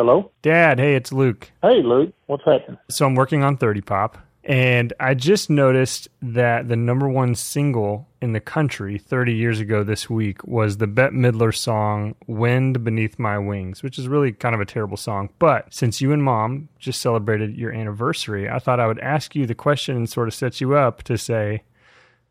[0.00, 0.30] Hello?
[0.40, 1.52] Dad, hey, it's Luke.
[1.60, 2.14] Hey, Luke.
[2.24, 2.78] What's happening?
[2.88, 8.08] So I'm working on 30 Pop, and I just noticed that the number one single
[8.22, 13.18] in the country 30 years ago this week was the Bette Midler song Wind Beneath
[13.18, 15.28] My Wings, which is really kind of a terrible song.
[15.38, 19.44] But since you and mom just celebrated your anniversary, I thought I would ask you
[19.44, 21.62] the question and sort of set you up to say,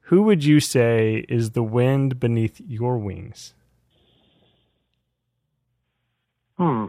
[0.05, 3.53] who would you say is the wind beneath your wings?
[6.57, 6.87] Hmm.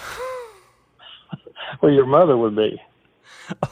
[1.82, 2.80] well, your mother would be.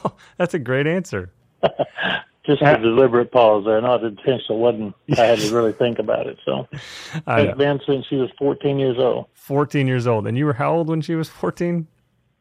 [0.03, 1.31] Oh, that's a great answer.
[2.45, 4.59] Just a deliberate pause there, not intentional.
[4.59, 6.37] wasn't I had to really think about it.
[6.43, 6.67] So
[7.25, 9.27] I it's been since she was 14 years old.
[9.35, 10.27] 14 years old.
[10.27, 11.87] And you were how old when she was 14?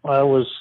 [0.05, 0.53] I was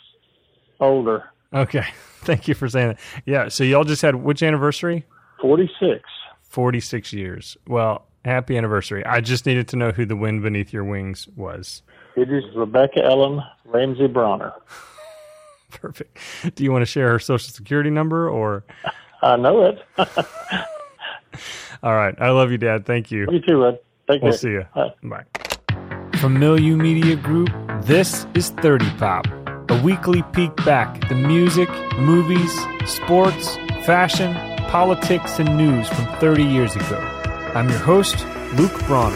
[0.80, 1.86] older, Okay.
[2.22, 3.00] Thank you for saying that.
[3.26, 3.48] Yeah.
[3.48, 5.06] So y'all just had which anniversary?
[5.42, 6.02] 46.
[6.42, 7.58] 46 years.
[7.68, 9.06] Well, happy anniversary.
[9.06, 11.84] I just needed to know who the wind beneath your wings was.
[12.18, 14.52] It is Rebecca Ellen Ramsey Bronner.
[15.72, 16.18] Perfect.
[16.56, 18.64] Do you want to share her social security number or?
[19.22, 19.86] I know it.
[21.84, 22.16] All right.
[22.20, 22.86] I love you, Dad.
[22.88, 23.28] Thank you.
[23.32, 23.80] you too, Ed.
[24.10, 24.38] Take We'll care.
[24.40, 24.66] see you.
[24.74, 24.94] Bye.
[25.04, 26.18] Bye.
[26.18, 27.50] From Milieu Media Group,
[27.84, 29.28] this is 30 Pop,
[29.70, 32.52] a weekly peek back at the music, movies,
[32.88, 34.34] sports, fashion,
[34.70, 36.98] politics, and news from 30 years ago.
[37.54, 39.16] I'm your host, Luke Bronner.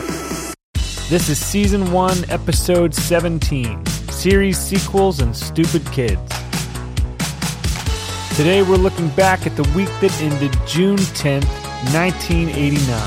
[1.12, 6.22] This is Season 1, Episode 17 Series Sequels and Stupid Kids.
[8.38, 11.44] Today we're looking back at the week that ended June 10th,
[11.94, 12.98] 1989.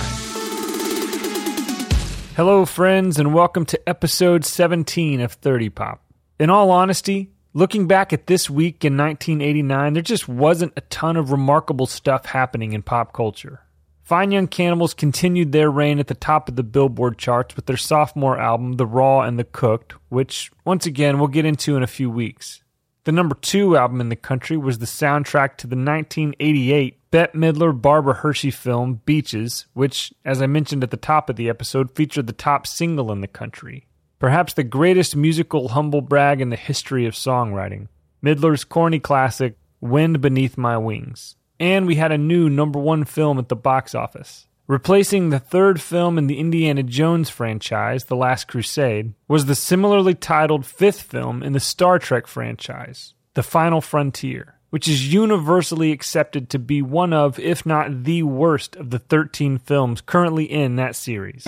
[2.37, 6.05] Hello, friends, and welcome to episode 17 of 30 Pop.
[6.39, 11.17] In all honesty, looking back at this week in 1989, there just wasn't a ton
[11.17, 13.64] of remarkable stuff happening in pop culture.
[14.05, 17.79] Fine Young Cannibals continued their reign at the top of the Billboard charts with their
[17.79, 21.87] sophomore album, The Raw and the Cooked, which, once again, we'll get into in a
[21.87, 22.63] few weeks.
[23.05, 27.81] The number two album in the country was the soundtrack to the 1988 Bette Midler
[27.81, 32.27] Barbara Hershey film Beaches, which, as I mentioned at the top of the episode, featured
[32.27, 33.87] the top single in the country.
[34.19, 37.89] Perhaps the greatest musical humble brag in the history of songwriting.
[38.23, 41.37] Midler's corny classic, Wind Beneath My Wings.
[41.61, 44.47] And we had a new number one film at the box office.
[44.67, 50.15] Replacing the third film in the Indiana Jones franchise, The Last Crusade, was the similarly
[50.15, 56.49] titled fifth film in the Star Trek franchise, The Final Frontier, which is universally accepted
[56.49, 60.97] to be one of, if not the worst, of the 13 films currently in that
[60.97, 61.47] series.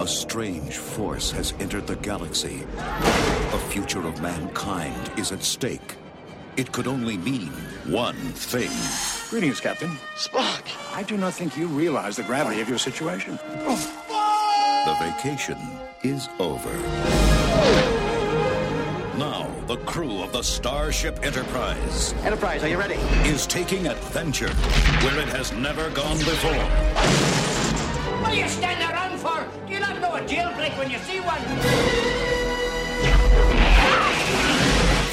[0.00, 2.58] A strange force has entered the galaxy.
[2.76, 5.96] The future of mankind is at stake.
[6.58, 7.52] It could only mean
[7.86, 8.72] one thing.
[9.30, 9.90] Greetings, Captain.
[10.16, 10.66] Spock!
[10.92, 13.38] I do not think you realize the gravity of your situation.
[13.60, 13.78] Oh.
[14.84, 15.56] The vacation
[16.02, 16.76] is over.
[19.16, 22.96] Now, the crew of the Starship Enterprise Enterprise, are you ready?
[23.24, 24.52] is taking adventure
[25.04, 26.64] where it has never gone before.
[28.20, 29.46] What are you standing around for?
[29.68, 32.27] Do you not know a jailbreak when you see one?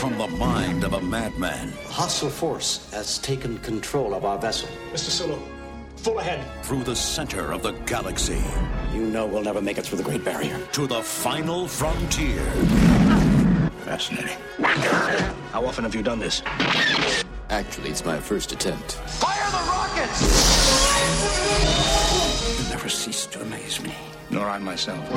[0.05, 4.69] From the mind of a madman Hostile force has taken control of our vessel.
[4.93, 5.09] Mr.
[5.09, 5.39] Sulu,
[5.95, 6.45] full ahead.
[6.63, 8.39] through the center of the galaxy
[8.93, 10.59] You know we'll never make it through the Great Barrier.
[10.73, 12.45] to the final frontier.
[13.83, 14.37] Fascinating.
[15.51, 16.43] How often have you done this?
[17.49, 18.91] Actually, it's my first attempt.
[18.91, 20.21] Fire the rockets!
[22.61, 23.95] You never cease to amaze me.
[24.29, 25.07] Nor I myself.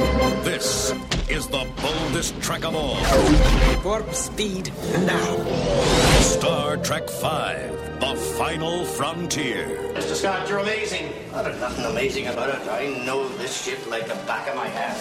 [0.44, 0.92] This
[1.28, 2.96] is the boldest trek of all.
[3.84, 4.70] Warp speed
[5.06, 5.44] now.
[6.20, 9.66] Star Trek V, The Final Frontier.
[9.94, 10.14] Mr.
[10.14, 11.12] Scott, you're amazing.
[11.32, 12.68] Oh, there's nothing amazing about it.
[12.68, 14.98] I know this ship like the back of my hand.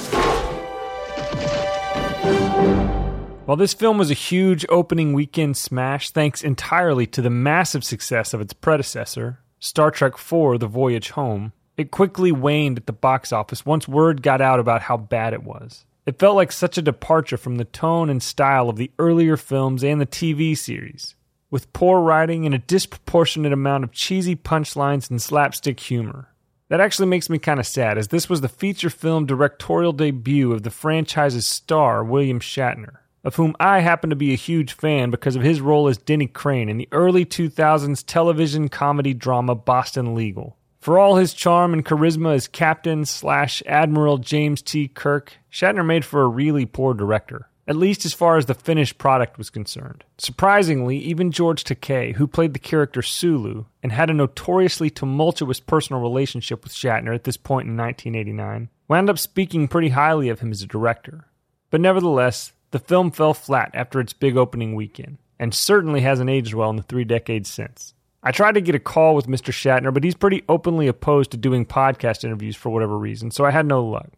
[3.45, 8.33] While this film was a huge opening weekend smash thanks entirely to the massive success
[8.33, 13.31] of its predecessor, Star Trek IV The Voyage Home, it quickly waned at the box
[13.31, 15.85] office once word got out about how bad it was.
[16.07, 19.83] It felt like such a departure from the tone and style of the earlier films
[19.83, 21.15] and the TV series,
[21.51, 26.29] with poor writing and a disproportionate amount of cheesy punchlines and slapstick humor.
[26.69, 30.51] That actually makes me kind of sad, as this was the feature film directorial debut
[30.51, 35.11] of the franchise's star, William Shatner, of whom I happen to be a huge fan
[35.11, 40.15] because of his role as Denny Crane in the early 2000s television comedy drama Boston
[40.15, 40.57] Legal.
[40.79, 44.87] For all his charm and charisma as Captain slash Admiral James T.
[44.87, 48.97] Kirk, Shatner made for a really poor director, at least as far as the finished
[48.97, 50.03] product was concerned.
[50.17, 56.01] Surprisingly, even George Takei, who played the character Sulu and had a notoriously tumultuous personal
[56.01, 60.51] relationship with Shatner at this point in 1989, wound up speaking pretty highly of him
[60.51, 61.25] as a director.
[61.69, 66.53] But nevertheless, the film fell flat after its big opening weekend, and certainly hasn't aged
[66.53, 67.93] well in the three decades since.
[68.23, 69.51] I tried to get a call with Mr.
[69.51, 73.51] Shatner, but he's pretty openly opposed to doing podcast interviews for whatever reason, so I
[73.51, 74.09] had no luck.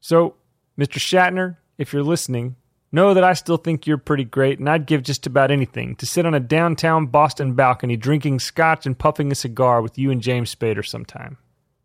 [0.00, 0.36] So,
[0.78, 0.98] Mr.
[0.98, 2.56] Shatner, if you're listening,
[2.90, 6.06] know that I still think you're pretty great, and I'd give just about anything to
[6.06, 10.22] sit on a downtown Boston balcony drinking scotch and puffing a cigar with you and
[10.22, 11.36] James Spader sometime.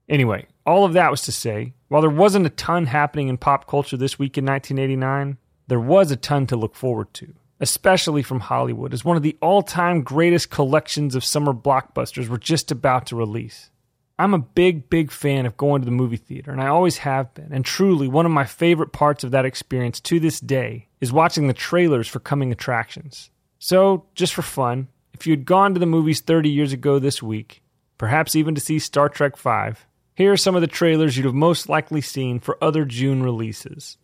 [0.07, 3.67] Anyway, all of that was to say, while there wasn't a ton happening in pop
[3.67, 8.39] culture this week in 1989, there was a ton to look forward to especially from
[8.39, 13.07] Hollywood, as one of the all time greatest collections of summer blockbusters were just about
[13.07, 13.69] to release.
[14.17, 17.33] I'm a big, big fan of going to the movie theater, and I always have
[17.33, 17.53] been.
[17.53, 21.47] And truly, one of my favorite parts of that experience to this day is watching
[21.47, 23.29] the trailers for coming attractions.
[23.59, 27.23] So, just for fun, if you had gone to the movies 30 years ago this
[27.23, 27.61] week,
[27.97, 29.79] perhaps even to see Star Trek V,
[30.15, 33.97] here are some of the trailers you'd have most likely seen for other June releases.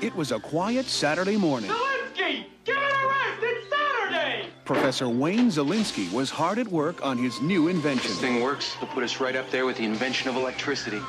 [0.00, 1.70] It was a quiet Saturday morning.
[1.70, 3.42] Szalinski, give it a rest.
[3.42, 4.51] It's Saturday.
[4.64, 8.76] Professor Wayne Szalinski was hard at work on his new invention This thing works.
[8.76, 11.00] It'll put us right up there with the invention of electricity.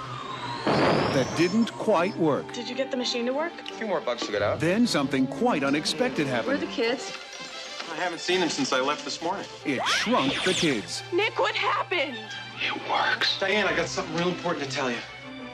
[0.66, 2.52] that didn't quite work.
[2.54, 3.54] Did you get the machine to work?
[3.70, 4.60] A few more bucks to get out.
[4.60, 6.48] Then something quite unexpected happened.
[6.48, 7.14] Where are the kids?
[7.92, 9.46] I haven't seen them since I left this morning.
[9.66, 11.04] It shrunk the kids.
[11.14, 12.18] Nick, what happened?
[12.66, 13.40] It works.
[13.40, 14.98] Diane, I got something real important to tell you.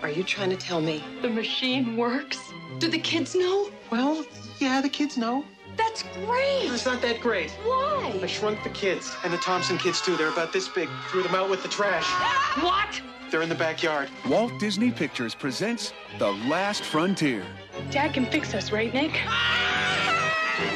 [0.01, 1.03] Are you trying to tell me?
[1.21, 2.39] The machine works?
[2.77, 3.69] Do the kids know?
[3.91, 4.23] Well,
[4.59, 5.43] yeah, the kids know.
[5.79, 6.65] That's great.
[6.71, 7.51] It's not that great.
[7.63, 8.19] Why?
[8.21, 10.17] I shrunk the kids, and the Thompson kids too.
[10.17, 10.89] They're about this big.
[11.07, 12.05] Threw them out with the trash.
[12.63, 13.01] What?
[13.31, 14.09] They're in the backyard.
[14.27, 17.45] Walt Disney Pictures presents The Last Frontier.
[17.91, 19.11] Dad can fix us, right, Nick?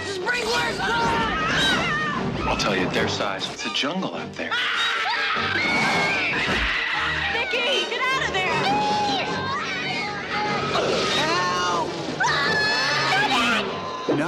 [0.06, 1.34] Sprinklers on!
[2.48, 3.52] I'll tell you, their size.
[3.54, 4.52] It's a jungle out there.
[5.54, 5.60] Nicky,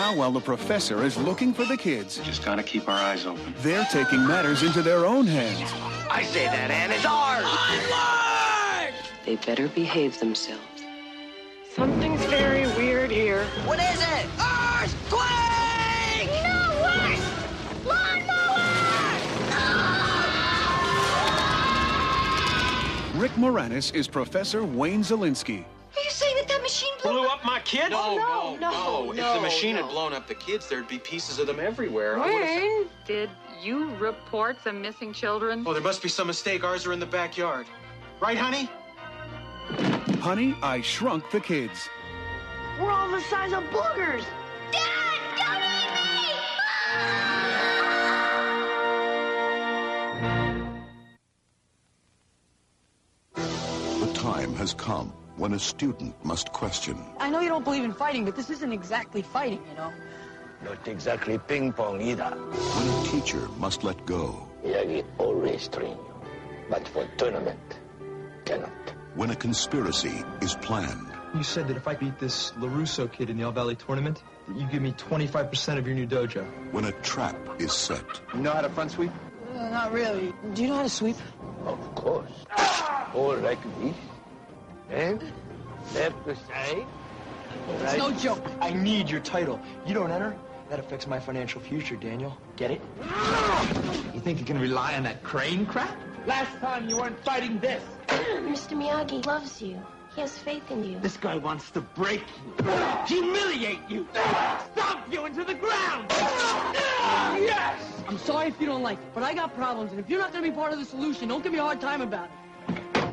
[0.05, 3.55] Now, while the professor is looking for the kids, Just gotta keep our eyes open.
[3.63, 5.73] they're taking matters into their own hands.
[6.11, 7.43] I say that Anne is ours.
[9.25, 10.61] They better behave themselves.
[11.73, 13.45] Something's very weird here.
[13.65, 14.27] What is it?
[14.37, 16.29] Earthquake!
[16.43, 17.25] No worse!
[23.15, 23.19] Lawnmower!
[23.19, 25.65] Rick Moranis is Professor Wayne Szalinski.
[27.09, 27.91] Blew, Blew up my kid?
[27.93, 31.39] Oh, no, no, no, If the machine had blown up the kids, there'd be pieces
[31.39, 32.17] of them everywhere.
[32.17, 32.89] I would've- Wayne?
[33.05, 33.29] Did
[33.61, 35.63] you report some missing children?
[35.65, 36.63] Oh, there must be some mistake.
[36.63, 37.67] Ours are in the backyard.
[38.19, 38.69] Right, honey?
[40.21, 41.89] Honey, I Shrunk the Kids.
[42.79, 44.23] We're all the size of boogers!
[44.71, 44.81] Dad,
[45.37, 45.91] don't eat
[53.35, 54.05] me!
[54.07, 57.93] The time has come when a student must question I know you don't believe in
[57.93, 59.91] fighting, but this isn't exactly fighting, you know?
[60.63, 62.29] Not exactly ping pong either.
[62.29, 66.15] when a teacher must let go, Miyagi always train you.
[66.69, 67.79] But for tournament,
[68.45, 68.71] cannot.
[69.15, 73.37] when a conspiracy is planned, You said that if I beat this LaRusso kid in
[73.37, 76.43] the All Valley tournament, that you give me 25% of your new dojo.
[76.71, 79.11] when a trap is set, You know how to front sweep?
[79.53, 80.33] Uh, not really.
[80.53, 81.17] Do you know how to sweep?
[81.65, 82.31] Of course.
[83.13, 83.95] All like this.
[84.91, 85.09] Eh?
[85.09, 85.23] And
[85.93, 86.85] left to side.
[87.81, 88.43] It's no joke.
[88.61, 89.59] I need your title.
[89.85, 90.35] You don't enter?
[90.69, 92.35] That affects my financial future, Daniel.
[92.55, 92.81] Get it?
[94.13, 95.95] You think you can rely on that crane crap?
[96.25, 97.83] Last time you weren't fighting this.
[98.07, 98.75] Mr.
[98.75, 99.79] Miyagi loves you.
[100.15, 100.99] He has faith in you.
[100.99, 102.23] This guy wants to break
[102.57, 102.71] you,
[103.05, 104.07] humiliate you,
[104.73, 106.05] stomp you into the ground.
[106.09, 107.83] Yes!
[108.07, 110.31] I'm sorry if you don't like it, but I got problems, and if you're not
[110.31, 113.05] gonna be part of the solution, don't give me a hard time about it.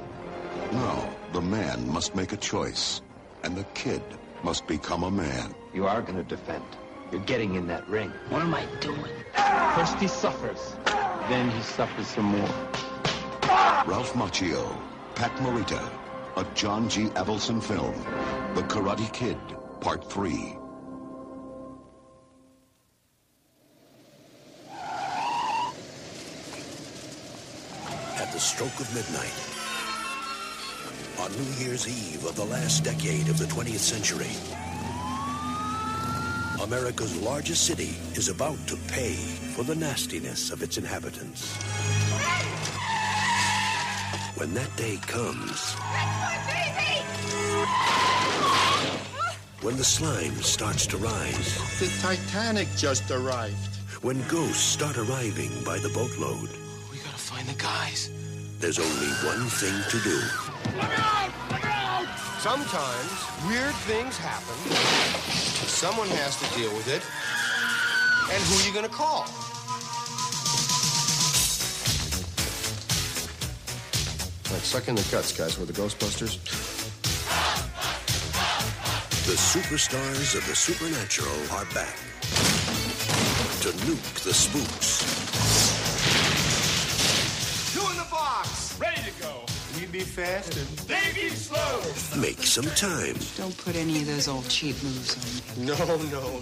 [0.72, 3.00] now the man must make a choice,
[3.42, 4.02] and the kid
[4.42, 5.54] must become a man.
[5.72, 6.64] You are going to defend.
[7.10, 8.10] You're getting in that ring.
[8.28, 9.12] What am I doing?
[9.74, 10.76] First he suffers,
[11.28, 12.54] then he suffers some more.
[13.86, 14.76] Ralph Macchio,
[15.14, 15.90] Pat Morita,
[16.36, 17.06] a John G.
[17.20, 17.94] Avildsen film,
[18.54, 19.38] The Karate Kid,
[19.80, 20.58] Part 3.
[28.18, 29.61] At the stroke of midnight,
[31.22, 34.30] On New Year's Eve of the last decade of the 20th century,
[36.62, 39.14] America's largest city is about to pay
[39.54, 41.54] for the nastiness of its inhabitants.
[44.36, 45.74] When that day comes,
[49.62, 53.76] when the slime starts to rise, The Titanic just arrived.
[54.02, 56.50] when ghosts start arriving by the boatload,
[56.90, 58.10] We gotta find the guys.
[58.58, 60.51] there's only one thing to do.
[62.38, 63.12] Sometimes
[63.46, 64.56] weird things happen.
[65.68, 67.02] Someone has to deal with it.
[68.32, 69.26] And who are you gonna call?
[74.52, 75.58] Like sucking the guts, guys.
[75.58, 76.38] We're the Ghostbusters.
[79.26, 81.96] The superstars of the supernatural are back
[83.62, 85.11] to nuke the spooks.
[89.92, 92.18] Be fast and they be slow.
[92.18, 93.14] Make some time.
[93.36, 95.66] Don't put any of those old cheap moves on me.
[95.68, 96.40] No, no, no.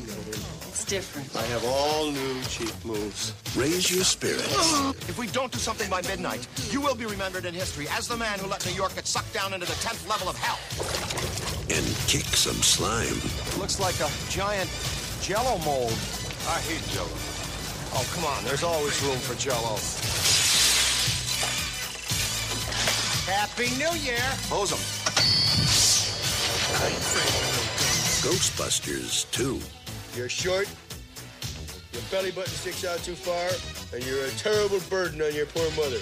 [0.69, 1.35] It's different.
[1.35, 3.35] I have all new cheap moves.
[3.57, 4.55] Raise your spirits.
[5.09, 8.17] If we don't do something by midnight, you will be remembered in history as the
[8.17, 10.59] man who let New York get sucked down into the 10th level of hell.
[11.77, 13.19] and kick some slime.
[13.61, 14.71] Looks like a giant
[15.23, 15.93] jello mold.
[16.49, 17.09] I hate jello.
[17.93, 18.45] Oh, come on.
[18.45, 19.77] There's always room for jello.
[23.31, 24.19] Happy New Year.
[24.51, 24.79] Hose 'em.
[28.27, 29.61] Ghostbusters 2.
[30.17, 30.69] You're short,
[31.93, 33.49] your belly button sticks out too far,
[33.95, 36.01] and you're a terrible burden on your poor mother.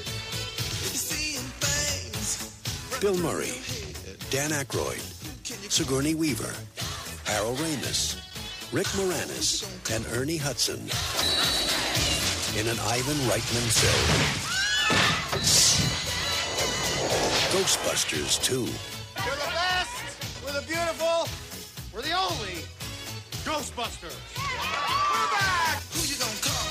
[3.01, 3.61] Bill Murray,
[4.31, 5.03] Dan Aykroyd,
[5.71, 6.55] Sigourney Weaver,
[7.25, 8.17] Harold Ramis,
[8.73, 10.81] Rick Moranis, and Ernie Hudson
[12.59, 14.48] in an Ivan Reitman film.
[17.59, 18.61] Ghostbusters 2.
[18.61, 21.27] We're the best, we're the beautiful,
[21.93, 22.63] we're the only
[23.43, 24.15] Ghostbusters.
[24.37, 25.83] We're back!
[25.91, 26.71] Who you gonna call?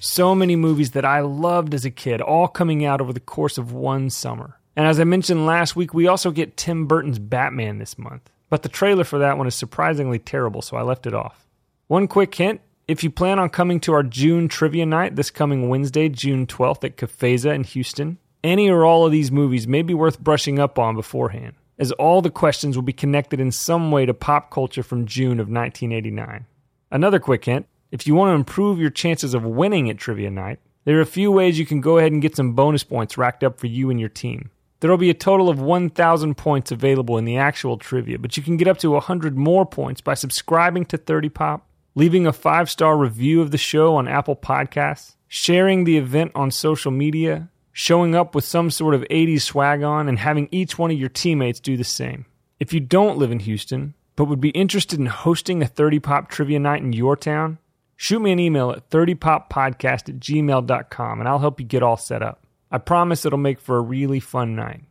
[0.00, 3.56] So many movies that I loved as a kid, all coming out over the course
[3.56, 4.60] of one summer.
[4.76, 8.28] And as I mentioned last week, we also get Tim Burton's Batman this month.
[8.50, 11.46] But the trailer for that one is surprisingly terrible, so I left it off.
[11.86, 15.70] One quick hint if you plan on coming to our June trivia night this coming
[15.70, 19.94] Wednesday, June 12th at Cafeza in Houston, any or all of these movies may be
[19.94, 24.06] worth brushing up on beforehand, as all the questions will be connected in some way
[24.06, 26.46] to pop culture from June of 1989.
[26.90, 30.58] Another quick hint if you want to improve your chances of winning at trivia night,
[30.84, 33.44] there are a few ways you can go ahead and get some bonus points racked
[33.44, 34.50] up for you and your team.
[34.80, 38.42] There will be a total of 1,000 points available in the actual trivia, but you
[38.42, 42.70] can get up to 100 more points by subscribing to 30 Pop, leaving a five
[42.70, 48.12] star review of the show on Apple Podcasts, sharing the event on social media, showing
[48.12, 51.60] up with some sort of 80s swag on, and having each one of your teammates
[51.60, 52.26] do the same.
[52.58, 56.28] If you don't live in Houston, but would be interested in hosting a 30 Pop
[56.28, 57.58] trivia night in your town,
[57.94, 62.20] shoot me an email at 30poppodcast at gmail.com and I'll help you get all set
[62.20, 62.42] up.
[62.68, 64.82] I promise it'll make for a really fun night.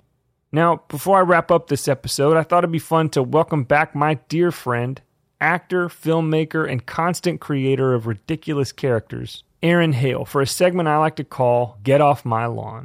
[0.53, 3.95] Now, before I wrap up this episode, I thought it'd be fun to welcome back
[3.95, 5.01] my dear friend,
[5.41, 11.15] actor, filmmaker, and constant creator of ridiculous characters, Aaron Hale, for a segment I like
[11.15, 12.83] to call Get Off My Lawn.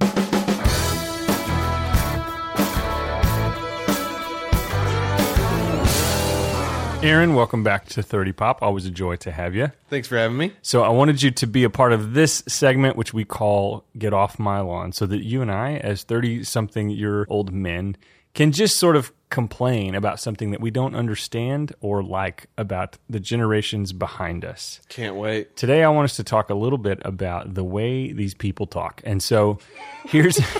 [7.02, 8.62] Aaron, welcome back to 30 Pop.
[8.62, 9.72] Always a joy to have you.
[9.90, 10.52] Thanks for having me.
[10.62, 14.14] So, I wanted you to be a part of this segment, which we call Get
[14.14, 17.96] Off My Lawn, so that you and I, as 30 something year old men,
[18.34, 23.18] can just sort of complain about something that we don't understand or like about the
[23.18, 24.80] generations behind us.
[24.88, 25.56] Can't wait.
[25.56, 29.00] Today, I want us to talk a little bit about the way these people talk.
[29.04, 29.58] And so,
[30.06, 30.38] here's.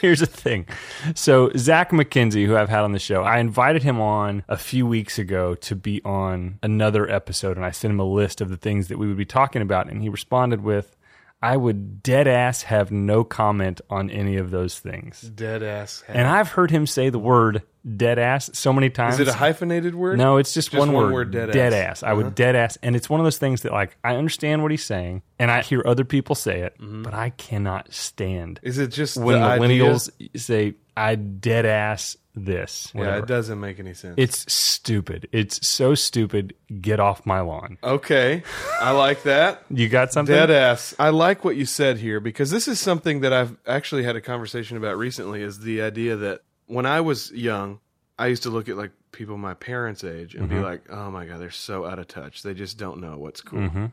[0.00, 0.66] Here's the thing.
[1.14, 4.86] So, Zach McKenzie, who I've had on the show, I invited him on a few
[4.86, 8.58] weeks ago to be on another episode, and I sent him a list of the
[8.58, 9.88] things that we would be talking about.
[9.88, 10.94] And he responded with,
[11.44, 15.20] I would dead ass have no comment on any of those things.
[15.20, 16.02] Dead ass.
[16.08, 17.62] And I've heard him say the word
[17.96, 19.16] dead ass so many times.
[19.16, 20.16] Is it a hyphenated word?
[20.16, 21.32] No, it's just, one, word.
[21.32, 22.02] dead, ass.
[22.02, 22.16] I Uh-huh.
[22.16, 22.78] would dead ass.
[22.82, 25.60] And it's one of those things that, like, I understand what he's saying, and I
[25.60, 28.56] hear other people say it, but I cannot stand.
[28.56, 28.66] Mm-hmm.
[28.66, 30.10] Is it just when millennials
[30.40, 32.90] say, I dead ass this?
[32.94, 34.14] Yeah, it doesn't make any sense.
[34.18, 35.28] It's stupid.
[35.32, 36.54] It's so stupid.
[36.80, 37.78] Get off my lawn.
[37.82, 38.42] Okay,
[38.80, 39.62] I like that.
[39.70, 40.34] You got something?
[40.34, 40.94] Dead ass.
[40.98, 44.20] I like what you said here because this is something that I've actually had a
[44.20, 45.42] conversation about recently.
[45.42, 47.80] Is the idea that when I was young,
[48.18, 50.62] I used to look at like people my parents' age and be Mhm.
[50.64, 52.42] like, "Oh my god, they're so out of touch.
[52.42, 53.92] They just don't know what's cool." Mhm.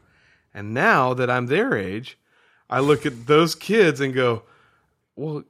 [0.54, 2.18] And now that I'm their age,
[2.70, 4.44] I look at those kids and go,
[5.16, 5.44] "Well,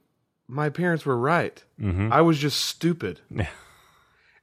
[0.52, 1.62] my parents were right.
[1.80, 2.12] Mhm.
[2.12, 3.20] I was just stupid.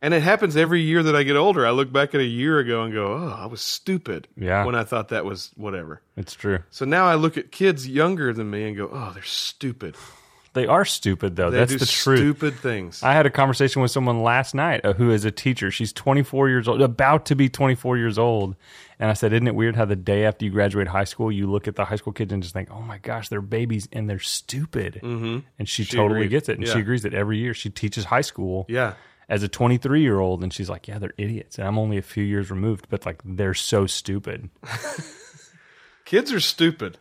[0.02, 1.68] And it happens every year that I get older.
[1.68, 4.64] I look back at a year ago and go, "Oh, I was stupid." Yeah.
[4.64, 6.02] When I thought that was whatever.
[6.16, 6.60] It's true.
[6.70, 9.96] So now I look at kids younger than me and go, "Oh, they're stupid."
[10.54, 11.52] They are stupid though.
[11.52, 12.20] They That's the truth.
[12.20, 13.04] stupid things.
[13.04, 15.70] I had a conversation with someone last night uh, who is a teacher.
[15.70, 18.56] She's 24 years old, about to be 24 years old.
[19.00, 21.50] And I said, Isn't it weird how the day after you graduate high school, you
[21.50, 24.10] look at the high school kids and just think, Oh my gosh, they're babies and
[24.10, 25.00] they're stupid.
[25.02, 25.44] Mhm.
[25.58, 26.30] And she, She totally agreed.
[26.32, 26.58] gets it.
[26.58, 28.66] And she agrees that every year she teaches high school.
[28.68, 28.94] Yeah.
[29.30, 30.44] As a 23 year old.
[30.44, 31.58] And she's like, Yeah, they're idiots.
[31.58, 34.50] And I'm only a few years removed, but like they're so stupid.
[36.06, 36.98] Kids are stupid.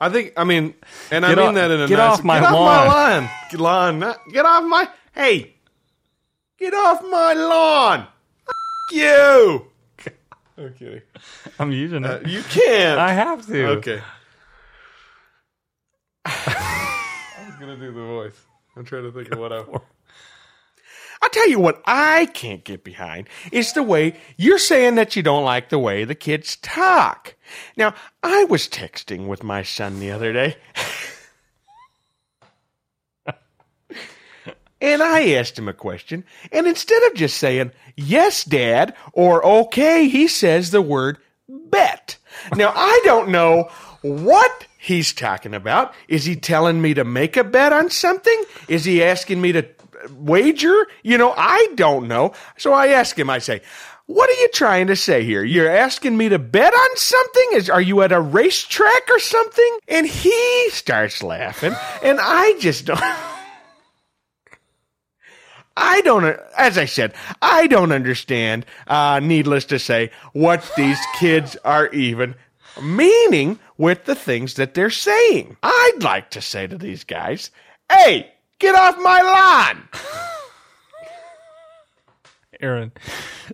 [0.00, 0.32] I think.
[0.36, 0.74] I mean,
[1.10, 2.18] and I Get mean off- that in a get nice.
[2.18, 2.68] off my get lawn.
[2.68, 3.30] off my lawn.
[3.50, 3.98] Get lawn.
[3.98, 4.88] not- Get off my.
[5.12, 5.54] Hey,
[6.58, 8.00] get off my lawn.
[8.48, 9.66] F- you.
[10.56, 11.02] I'm kidding.
[11.58, 12.10] I'm using it.
[12.10, 12.98] Uh, you can't.
[12.98, 13.66] I have to.
[13.78, 14.00] Okay.
[16.24, 18.40] I was gonna do the voice.
[18.76, 19.60] I'm trying to think of what I.
[19.62, 19.82] Want.
[21.22, 25.22] I'll tell you what I can't get behind is the way you're saying that you
[25.22, 27.34] don't like the way the kids talk.
[27.76, 30.56] Now, I was texting with my son the other day.
[34.84, 40.08] and I asked him a question, and instead of just saying, yes, dad, or okay,
[40.08, 41.16] he says the word
[41.48, 42.18] bet.
[42.54, 43.70] Now, I don't know
[44.02, 45.94] what he's talking about.
[46.06, 48.44] Is he telling me to make a bet on something?
[48.68, 49.66] Is he asking me to
[50.18, 50.86] wager?
[51.02, 52.34] You know, I don't know.
[52.58, 53.62] So I ask him, I say,
[54.04, 55.42] what are you trying to say here?
[55.42, 57.48] You're asking me to bet on something?
[57.54, 59.78] Is are you at a racetrack or something?
[59.88, 63.00] And he starts laughing, and I just don't
[65.76, 66.24] I don't,
[66.56, 72.34] as I said, I don't understand, uh, needless to say, what these kids are even
[72.80, 75.56] meaning with the things that they're saying.
[75.62, 77.50] I'd like to say to these guys,
[77.90, 79.88] hey, get off my lawn.
[82.60, 82.92] Aaron.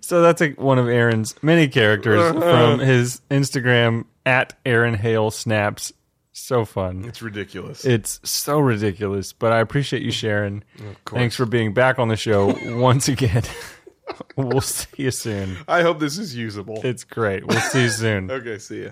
[0.02, 2.40] So that's a, one of Aaron's many characters Uh-huh.
[2.78, 5.92] from his Instagram at Aaron Hale Snaps.
[6.32, 7.04] So fun.
[7.06, 7.84] It's ridiculous.
[7.84, 10.62] It's so ridiculous, but I appreciate you sharing.
[11.04, 11.18] course.
[11.18, 13.42] Thanks for being back on the show once again.
[14.36, 15.56] we'll see you soon.
[15.66, 16.80] I hope this is usable.
[16.84, 17.46] It's great.
[17.46, 18.30] We'll see you soon.
[18.30, 18.90] okay, see ya.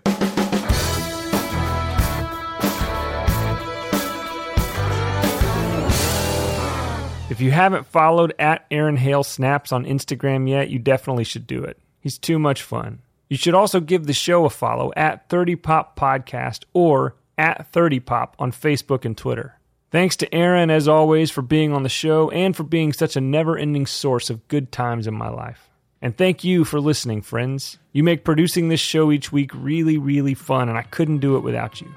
[7.30, 11.62] If you haven't followed at Aaron Hale Snaps on Instagram yet, you definitely should do
[11.62, 11.78] it.
[12.00, 13.00] He's too much fun.
[13.28, 18.00] You should also give the show a follow at 30 Pop Podcast or at 30
[18.00, 19.54] Pop on Facebook and Twitter.
[19.90, 23.22] Thanks to Aaron, as always, for being on the show and for being such a
[23.22, 25.70] never ending source of good times in my life.
[26.02, 27.78] And thank you for listening, friends.
[27.92, 31.40] You make producing this show each week really, really fun, and I couldn't do it
[31.40, 31.88] without you.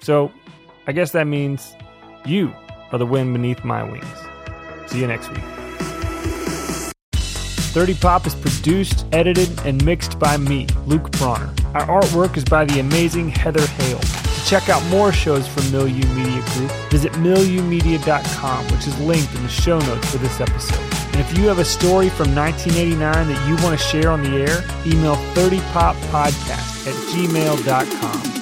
[0.00, 0.32] So,
[0.86, 1.74] I guess that means
[2.24, 2.52] you
[2.92, 4.06] are the wind beneath my wings.
[4.86, 5.44] See you next week.
[7.12, 11.54] 30 Pop is produced, edited, and mixed by me, Luke Bronner.
[11.74, 14.27] Our artwork is by the amazing Heather Hale.
[14.48, 19.48] Check out more shows from Milieu Media Group, visit milieumedia.com, which is linked in the
[19.50, 20.80] show notes for this episode.
[21.12, 24.30] And if you have a story from 1989 that you want to share on the
[24.30, 28.37] air, email 30poppodcast at gmail.com.